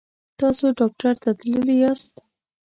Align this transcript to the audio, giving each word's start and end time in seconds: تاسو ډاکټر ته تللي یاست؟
تاسو 0.39 0.65
ډاکټر 0.79 1.13
ته 1.23 1.29
تللي 1.39 1.75
یاست؟ 1.81 2.13